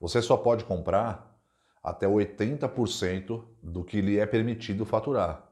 Você 0.00 0.22
só 0.22 0.36
pode 0.36 0.64
comprar 0.64 1.36
até 1.82 2.06
80% 2.06 3.44
do 3.62 3.84
que 3.84 4.00
lhe 4.00 4.18
é 4.18 4.24
permitido 4.24 4.86
faturar. 4.86 5.44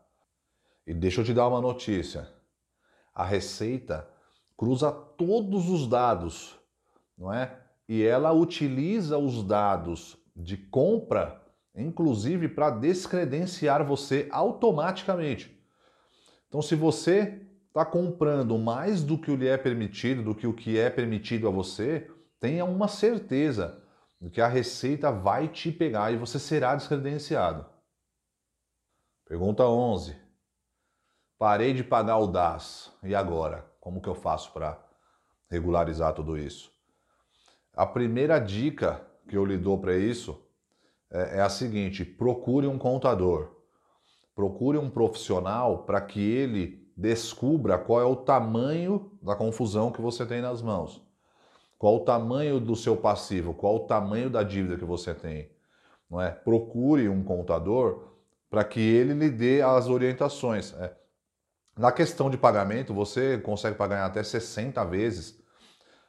E 0.87 0.95
deixa 0.95 1.21
eu 1.21 1.25
te 1.25 1.35
dar 1.35 1.49
uma 1.49 1.61
notícia. 1.61 2.29
A 3.13 3.25
Receita 3.25 4.09
cruza 4.57 4.91
todos 4.93 5.69
os 5.69 5.89
dados, 5.89 6.59
não 7.19 7.33
é? 7.33 7.59
E 7.89 8.03
ela 8.03 8.33
utiliza 8.33 9.19
os 9.19 9.43
dados 9.43 10.17
de 10.35 10.57
compra, 10.57 11.44
inclusive 11.75 12.49
para 12.49 12.71
descredenciar 12.71 13.85
você 13.85 14.29
automaticamente. 14.31 15.59
Então, 16.49 16.63
se 16.63 16.75
você 16.75 17.45
está 17.67 17.85
comprando 17.85 18.57
mais 18.59 19.03
do 19.03 19.19
que 19.19 19.35
lhe 19.35 19.49
é 19.49 19.57
permitido, 19.57 20.23
do 20.23 20.35
que 20.35 20.47
o 20.47 20.55
que 20.55 20.79
é 20.79 20.89
permitido 20.89 21.49
a 21.49 21.51
você, 21.51 22.09
tenha 22.39 22.65
uma 22.65 22.87
certeza 22.87 23.83
de 24.21 24.31
que 24.31 24.41
a 24.41 24.47
receita 24.47 25.11
vai 25.11 25.49
te 25.49 25.73
pegar 25.73 26.13
e 26.13 26.17
você 26.17 26.39
será 26.39 26.77
descredenciado. 26.77 27.67
Pergunta 29.27 29.65
11. 29.65 30.17
Parei 31.37 31.75
de 31.75 31.83
pagar 31.83 32.19
o 32.19 32.27
DAS. 32.27 32.93
E 33.03 33.15
agora? 33.15 33.67
Como 33.81 34.01
que 34.01 34.09
eu 34.09 34.15
faço 34.15 34.53
para 34.53 34.81
regularizar 35.51 36.15
tudo 36.15 36.39
isso? 36.39 36.71
A 37.75 37.85
primeira 37.85 38.39
dica 38.39 39.05
que 39.29 39.37
eu 39.37 39.45
lhe 39.45 39.59
dou 39.59 39.79
para 39.79 39.97
isso 39.97 40.41
é, 41.15 41.39
é 41.39 41.41
a 41.41 41.49
seguinte: 41.49 42.05
procure 42.05 42.67
um 42.67 42.77
contador. 42.77 43.53
Procure 44.35 44.77
um 44.77 44.91
profissional 44.91 45.85
para 45.85 46.01
que 46.01 46.21
ele 46.21 46.85
descubra 46.97 47.79
qual 47.79 48.01
é 48.01 48.05
o 48.05 48.17
tamanho 48.17 49.13
da 49.23 49.37
confusão 49.37 49.93
que 49.93 50.03
você 50.03 50.27
tem 50.27 50.43
nas 50.43 50.61
mãos. 50.61 51.01
Qual 51.79 51.97
o 51.97 52.01
tamanho 52.01 52.59
do 52.59 52.75
seu 52.75 52.97
passivo, 52.97 53.55
qual 53.55 53.77
o 53.77 53.81
tamanho 53.81 54.29
da 54.29 54.43
dívida 54.43 54.77
que 54.77 54.85
você 54.85 55.15
tem. 55.15 55.51
Não 56.11 56.21
é? 56.21 56.31
Procure 56.31 57.09
um 57.09 57.23
contador 57.23 58.09
para 58.51 58.65
que 58.65 58.81
ele 58.81 59.15
lhe 59.15 59.31
dê 59.31 59.63
as 59.63 59.89
orientações. 59.89 60.73
É. 60.75 60.93
Na 61.77 61.91
questão 61.91 62.31
de 62.31 62.37
pagamento, 62.37 62.95
você 62.95 63.39
consegue 63.39 63.77
pagar 63.77 64.05
até 64.07 64.23
60 64.23 64.85
vezes, 64.85 65.41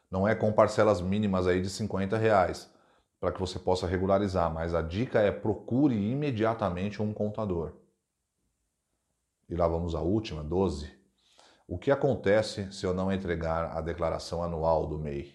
não 0.09 0.27
é 0.27 0.35
com 0.35 0.51
parcelas 0.51 1.01
mínimas 1.01 1.47
aí 1.47 1.59
de 1.59 1.69
50 1.69 2.17
reais, 2.17 2.71
para 3.25 3.31
que 3.31 3.39
você 3.39 3.57
possa 3.57 3.87
regularizar. 3.87 4.53
Mas 4.53 4.75
a 4.75 4.83
dica 4.83 5.19
é 5.19 5.31
procure 5.31 5.95
imediatamente 5.95 7.01
um 7.01 7.11
contador. 7.11 7.71
E 9.49 9.55
lá 9.55 9.67
vamos 9.67 9.95
à 9.95 9.99
última, 9.99 10.43
12. 10.43 10.93
O 11.67 11.75
que 11.75 11.89
acontece 11.89 12.71
se 12.71 12.85
eu 12.85 12.93
não 12.93 13.11
entregar 13.11 13.75
a 13.75 13.81
declaração 13.81 14.43
anual 14.43 14.85
do 14.85 14.99
MEI? 14.99 15.33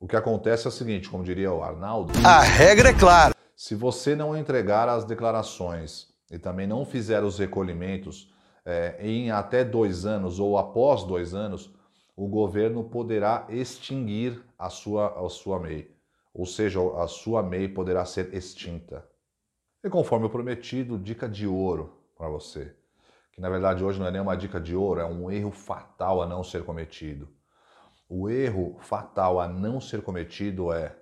O 0.00 0.08
que 0.08 0.16
acontece 0.16 0.66
é 0.66 0.70
o 0.70 0.72
seguinte, 0.72 1.08
como 1.08 1.22
diria 1.22 1.52
o 1.52 1.62
Arnaldo. 1.62 2.12
A 2.26 2.40
regra 2.40 2.88
é 2.88 2.98
clara. 2.98 3.32
Se 3.54 3.76
você 3.76 4.16
não 4.16 4.36
entregar 4.36 4.88
as 4.88 5.04
declarações 5.04 6.08
e 6.32 6.36
também 6.36 6.66
não 6.66 6.84
fizer 6.84 7.22
os 7.22 7.38
recolhimentos 7.38 8.34
é, 8.64 8.96
em 8.98 9.30
até 9.30 9.62
dois 9.62 10.04
anos 10.04 10.40
ou 10.40 10.58
após 10.58 11.04
dois 11.04 11.32
anos, 11.32 11.72
o 12.16 12.26
governo 12.26 12.82
poderá 12.82 13.46
extinguir 13.48 14.42
a 14.58 14.68
sua, 14.68 15.24
a 15.24 15.28
sua 15.28 15.60
MEI. 15.60 15.99
Ou 16.40 16.46
seja, 16.46 16.80
a 16.96 17.06
sua 17.06 17.42
MEI 17.42 17.68
poderá 17.68 18.02
ser 18.06 18.32
extinta. 18.32 19.06
E 19.84 19.90
conforme 19.90 20.24
o 20.24 20.30
prometido, 20.30 20.98
dica 20.98 21.28
de 21.28 21.46
ouro 21.46 22.02
para 22.16 22.30
você. 22.30 22.74
Que 23.30 23.42
na 23.42 23.50
verdade 23.50 23.84
hoje 23.84 24.00
não 24.00 24.06
é 24.06 24.10
nem 24.10 24.22
uma 24.22 24.34
dica 24.34 24.58
de 24.58 24.74
ouro, 24.74 25.00
é 25.00 25.04
um 25.04 25.30
erro 25.30 25.50
fatal 25.50 26.22
a 26.22 26.26
não 26.26 26.42
ser 26.42 26.64
cometido. 26.64 27.28
O 28.08 28.30
erro 28.30 28.78
fatal 28.80 29.38
a 29.38 29.46
não 29.46 29.82
ser 29.82 30.00
cometido 30.00 30.72
é 30.72 30.96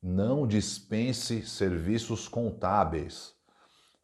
não 0.00 0.46
dispense 0.46 1.44
serviços 1.44 2.28
contábeis. 2.28 3.34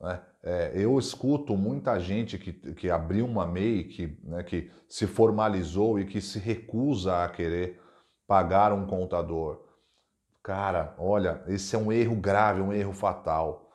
Né? 0.01 0.21
É, 0.43 0.73
eu 0.75 0.99
escuto 0.99 1.57
muita 1.57 1.97
gente 2.01 2.39
que, 2.39 2.53
que 2.75 2.91
abriu 2.91 3.25
uma 3.25 3.47
MEI, 3.47 3.85
que, 3.85 4.19
né, 4.25 4.43
que 4.43 4.69
se 4.89 5.07
formalizou 5.07 6.01
e 6.01 6.07
que 6.07 6.21
se 6.21 6.41
recusa 6.41 7.23
a 7.23 7.29
querer 7.29 7.81
pagar 8.27 8.73
um 8.73 8.85
contador. 8.85 9.65
Cara, 10.47 10.95
olha, 10.97 11.43
esse 11.49 11.75
é 11.75 11.79
um 11.79 11.91
erro 11.91 12.15
grave, 12.15 12.61
um 12.61 12.73
erro 12.73 12.93
fatal. 12.93 13.69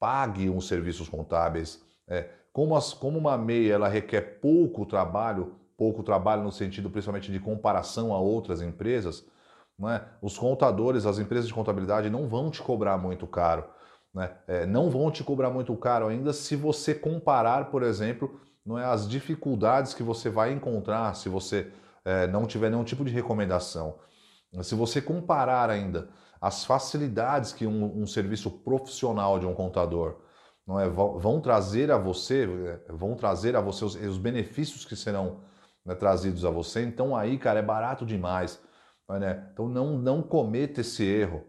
Pague 0.00 0.48
uns 0.48 0.66
serviços 0.66 1.06
contábeis. 1.06 1.84
É, 2.08 2.30
como, 2.50 2.74
as, 2.74 2.94
como 2.94 3.18
uma 3.18 3.36
MEI 3.36 3.70
ela 3.70 3.88
requer 3.88 4.40
pouco 4.40 4.86
trabalho, 4.86 5.56
pouco 5.76 6.02
trabalho 6.02 6.42
no 6.42 6.50
sentido 6.50 6.88
principalmente 6.88 7.30
de 7.30 7.38
comparação 7.38 8.14
a 8.14 8.18
outras 8.18 8.62
empresas, 8.62 9.22
né? 9.78 10.00
os 10.22 10.38
contadores, 10.38 11.04
as 11.04 11.18
empresas 11.18 11.46
de 11.46 11.52
contabilidade 11.52 12.08
não 12.08 12.26
vão 12.26 12.50
te 12.50 12.62
cobrar 12.62 12.96
muito 12.96 13.26
caro. 13.26 13.66
Né? 14.14 14.30
É, 14.48 14.64
não 14.64 14.88
vão 14.88 15.10
te 15.10 15.22
cobrar 15.22 15.50
muito 15.50 15.76
caro 15.76 16.08
ainda 16.08 16.32
se 16.32 16.56
você 16.56 16.94
comparar, 16.94 17.70
por 17.70 17.82
exemplo, 17.82 18.40
não 18.64 18.78
é, 18.78 18.86
as 18.86 19.06
dificuldades 19.06 19.92
que 19.92 20.02
você 20.02 20.30
vai 20.30 20.54
encontrar 20.54 21.14
se 21.16 21.28
você 21.28 21.70
é, 22.02 22.26
não 22.26 22.46
tiver 22.46 22.70
nenhum 22.70 22.84
tipo 22.84 23.04
de 23.04 23.12
recomendação. 23.12 23.98
Se 24.62 24.74
você 24.74 25.00
comparar 25.00 25.70
ainda 25.70 26.08
as 26.40 26.64
facilidades 26.64 27.52
que 27.52 27.66
um, 27.66 28.02
um 28.02 28.06
serviço 28.06 28.50
profissional 28.50 29.38
de 29.38 29.46
um 29.46 29.54
contador 29.54 30.20
não 30.66 30.80
é, 30.80 30.88
vão, 30.88 31.40
trazer 31.40 31.90
a 31.90 31.98
você, 31.98 32.44
é, 32.88 32.92
vão 32.92 33.14
trazer 33.14 33.56
a 33.56 33.60
você 33.60 33.84
os, 33.84 33.94
os 33.94 34.18
benefícios 34.18 34.84
que 34.84 34.96
serão 34.96 35.42
né, 35.84 35.94
trazidos 35.94 36.44
a 36.44 36.50
você, 36.50 36.82
então 36.82 37.14
aí, 37.14 37.38
cara, 37.38 37.60
é 37.60 37.62
barato 37.62 38.06
demais. 38.06 38.62
Né? 39.08 39.48
Então 39.52 39.68
não, 39.68 39.98
não 39.98 40.22
cometa 40.22 40.80
esse 40.80 41.04
erro. 41.04 41.44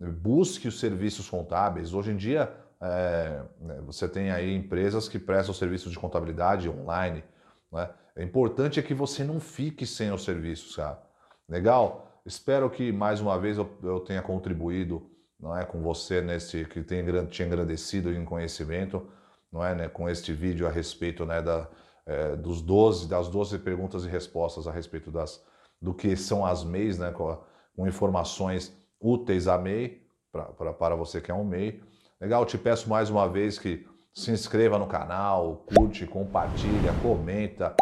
Busque 0.00 0.68
os 0.68 0.78
serviços 0.78 1.28
contábeis. 1.28 1.92
Hoje 1.92 2.12
em 2.12 2.16
dia, 2.16 2.54
é, 2.80 3.42
né, 3.60 3.80
você 3.84 4.08
tem 4.08 4.30
aí 4.30 4.54
empresas 4.54 5.08
que 5.08 5.18
prestam 5.18 5.54
serviços 5.54 5.90
de 5.90 5.98
contabilidade 5.98 6.68
online. 6.68 7.24
Né? 7.72 7.90
É 8.16 8.22
importante 8.22 8.78
é 8.78 8.82
que 8.82 8.94
você 8.94 9.24
não 9.24 9.40
fique 9.40 9.86
sem 9.86 10.12
os 10.12 10.24
serviços, 10.24 10.76
cara. 10.76 11.02
Legal? 11.48 12.07
Espero 12.28 12.68
que 12.68 12.92
mais 12.92 13.22
uma 13.22 13.38
vez 13.38 13.56
eu, 13.56 14.00
tenha 14.00 14.20
contribuído 14.20 15.10
não 15.40 15.56
é, 15.56 15.64
com 15.64 15.80
você 15.80 16.20
nesse 16.20 16.62
que 16.66 16.82
tenha 16.82 17.24
te 17.24 17.42
engrandecido 17.42 18.12
em 18.12 18.22
conhecimento, 18.22 19.08
não 19.50 19.64
é, 19.64 19.74
né, 19.74 19.88
com 19.88 20.06
este 20.10 20.34
vídeo 20.34 20.66
a 20.66 20.70
respeito 20.70 21.24
né, 21.24 21.40
da, 21.40 21.66
é, 22.04 22.36
dos 22.36 22.60
12, 22.60 23.08
das 23.08 23.28
12 23.28 23.60
perguntas 23.60 24.04
e 24.04 24.08
respostas 24.08 24.66
a 24.66 24.72
respeito 24.72 25.10
das, 25.10 25.42
do 25.80 25.94
que 25.94 26.14
são 26.16 26.44
as 26.44 26.62
MEIs, 26.64 26.98
né, 26.98 27.12
com, 27.12 27.34
com 27.74 27.88
informações 27.88 28.76
úteis 29.00 29.48
a 29.48 29.56
MEI, 29.56 30.02
para 30.30 30.94
você 30.96 31.22
que 31.22 31.30
é 31.30 31.34
um 31.34 31.44
MEI. 31.44 31.82
Legal, 32.20 32.44
te 32.44 32.58
peço 32.58 32.90
mais 32.90 33.08
uma 33.08 33.26
vez 33.26 33.58
que 33.58 33.88
se 34.12 34.30
inscreva 34.30 34.78
no 34.78 34.86
canal, 34.86 35.64
curte, 35.74 36.06
compartilha, 36.06 36.92
comenta, 37.00 37.74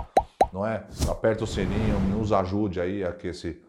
não 0.53 0.65
é? 0.65 0.87
Aperta 1.11 1.43
o 1.43 1.47
sininho, 1.49 1.99
nos 1.99 2.33
ajude 2.33 2.81
aí 2.81 3.03
a 3.03 3.12
que 3.12 3.29
esse, 3.29 3.61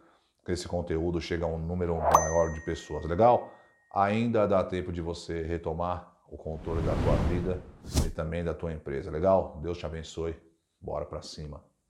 que 0.47 0.53
esse 0.53 0.65
conteúdo 0.65 1.19
chegue 1.19 1.43
a 1.43 1.45
um 1.45 1.57
número 1.57 1.97
maior 1.97 2.53
de 2.53 2.61
pessoas, 2.61 3.03
legal? 3.03 3.51
Ainda 3.93 4.47
dá 4.47 4.63
tempo 4.63 4.93
de 4.93 5.01
você 5.01 5.41
retomar 5.41 6.17
o 6.31 6.37
controle 6.37 6.81
da 6.83 6.93
tua 6.93 7.15
vida 7.27 7.61
e 8.05 8.09
também 8.09 8.45
da 8.45 8.53
tua 8.53 8.71
empresa, 8.71 9.11
legal? 9.11 9.59
Deus 9.61 9.77
te 9.77 9.85
abençoe, 9.85 10.37
bora 10.79 11.05
para 11.05 11.21
cima. 11.21 11.61